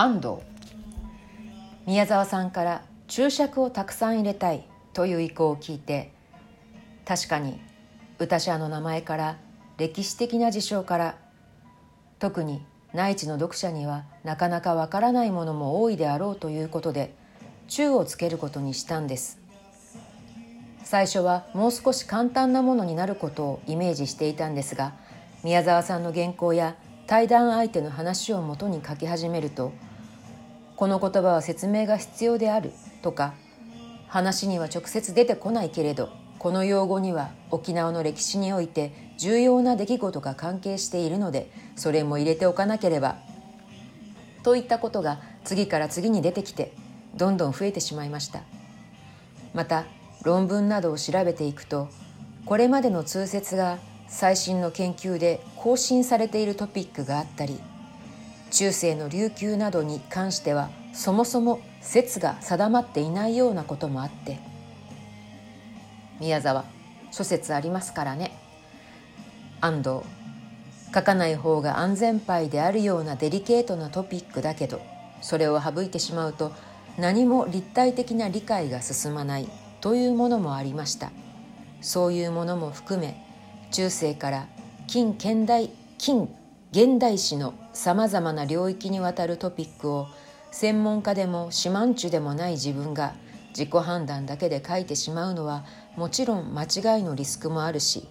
[0.00, 0.36] 安藤。
[1.84, 6.12] 宮沢さんから注釈をたくさん入れたいという意向を聞いて
[7.04, 7.60] 確かに
[8.20, 9.38] 歌者の名前から
[9.76, 11.16] 歴史的な事象から
[12.20, 12.64] 特に
[12.94, 17.12] 内地の読者にはなかなかわからないものも多いであろうということで
[17.66, 19.40] 中をつけることにしたんです。
[20.84, 24.92] 最初はもう少し簡単なものになることをイメージしていたんですが
[25.42, 26.76] 宮沢さんの原稿や
[27.08, 29.72] 対談相手の話をもとに書き始めると
[30.78, 32.70] この言葉は説明が必要である
[33.02, 33.34] とか
[34.06, 43.18] 話には直接出てこないけれどこの用語には沖縄の歴史において重要な出来事が関係しているのでそれも入れておかなければ
[44.44, 46.72] といったことが次から次に出てきて
[47.16, 48.42] どんどん増えてしまいました。
[49.52, 49.86] また
[50.22, 51.88] 論文などを調べていくと
[52.44, 57.58] これまでの通説が最新の研究で更新されているトピックがあったり
[58.50, 64.38] 中世の琉球などに関してはそもそも説が定まっていないようなこともあって
[66.20, 66.64] 宮沢
[67.10, 68.32] 諸説ありますからね。
[69.60, 70.00] 安藤
[70.94, 74.80] 書かない方が安全牌であるようなデリケートなトピックだけど
[75.20, 76.52] それを省いてしまうと
[76.96, 79.48] 何も立体的な理解が進まない
[79.80, 81.10] というものもありました。
[81.80, 83.16] そういうものも含め
[83.70, 84.48] 中世から
[84.86, 86.28] 近現代近
[86.70, 90.06] 現代史のさまざまな領域にわたるトピックを
[90.50, 93.14] 専門家でも四万中でもない自分が
[93.50, 95.64] 自己判断だけで書いてしまうのは
[95.96, 98.06] もちろん間違いのリスクもあるし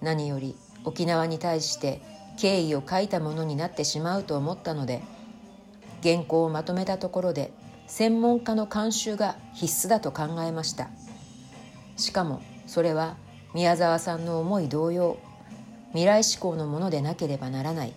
[0.00, 2.00] 何より沖縄に対して
[2.38, 5.02] 敬意を書いたものになってしまうと思ったので
[6.02, 7.50] 原稿をまとめたところで
[7.88, 10.90] 専門家の監修が必須だと考えました。
[11.96, 13.16] しかもそれは
[13.54, 15.16] 宮沢さんの思い同様。
[15.96, 17.94] 未来志向のものでなければならない。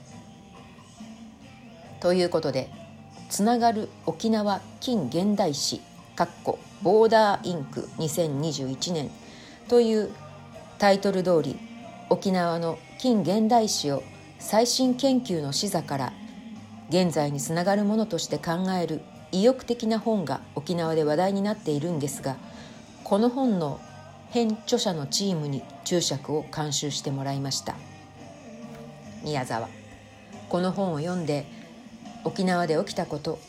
[2.00, 2.69] ということで
[3.30, 5.81] 「つながる沖縄近現代史」
[6.16, 9.11] かっこボーダーインク2021年
[9.67, 10.11] という
[10.77, 11.59] タイトル通り
[12.09, 14.02] 沖縄の近現代史を
[14.39, 16.14] 最新研究の視座から
[16.88, 19.02] 現在につながるものとして考える
[19.33, 22.38] 意欲的な本が沖縄で話題になっているんですが
[23.04, 23.82] この本の
[24.30, 27.76] 編著者のチームに注釈を監修してもらいました。
[29.23, 29.69] 宮沢。
[30.49, 31.45] この本を読んで
[32.23, 33.39] 沖縄で起きたこと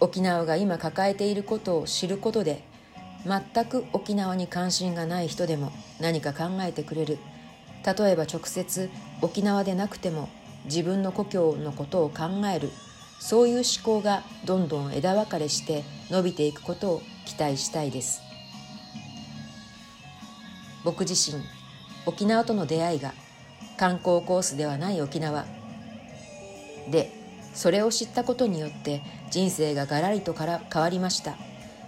[0.00, 2.62] 沖縄が今抱えていることを知ることで
[3.24, 7.18] 全く沖縄に関心がない人でも何か考えてくれる。
[7.84, 8.90] 例えば直接
[9.22, 10.28] 沖縄でなくても
[10.64, 12.24] 自分の故郷のことを考
[12.54, 12.70] える。
[13.18, 18.20] そういう思考がどんどん枝分かれして伸びていくことを期待したいです。
[20.84, 21.42] 僕自身
[22.04, 23.14] 沖縄との出会いが
[23.76, 25.44] 観光コースではない沖縄。
[26.90, 27.10] で
[27.54, 29.00] それを知ったことによって
[29.30, 31.36] 人生がガラリとから変わりました。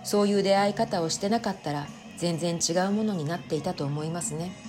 [0.03, 4.68] そういう出会い方をしてなかったら全然違うものになっていたと思いますね。